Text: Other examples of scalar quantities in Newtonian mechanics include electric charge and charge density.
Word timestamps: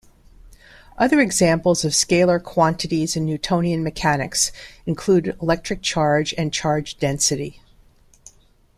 Other 0.97 1.19
examples 1.19 1.85
of 1.85 1.91
scalar 1.91 2.41
quantities 2.41 3.15
in 3.15 3.23
Newtonian 3.23 3.83
mechanics 3.83 4.51
include 4.87 5.37
electric 5.39 5.83
charge 5.83 6.33
and 6.39 6.51
charge 6.51 6.97
density. 6.97 7.61